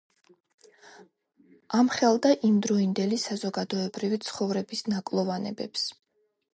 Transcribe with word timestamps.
ამხელდა 1.81 2.33
იმდროინდელი 2.49 3.21
საზოგადოებრივი 3.27 4.23
ცხოვრების 4.27 4.87
ნაკლოვანებებს. 4.93 5.91